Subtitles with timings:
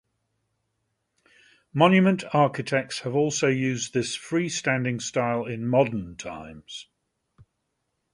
[1.73, 6.87] Monument architects have also used this free-standing style in modern times.